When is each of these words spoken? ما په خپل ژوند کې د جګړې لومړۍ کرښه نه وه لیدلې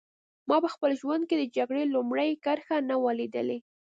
ما 0.49 0.57
په 0.63 0.69
خپل 0.75 0.91
ژوند 1.01 1.23
کې 1.29 1.35
د 1.37 1.43
جګړې 1.55 1.83
لومړۍ 1.95 2.31
کرښه 2.45 2.77
نه 2.89 2.95
وه 3.01 3.11
لیدلې 3.19 3.57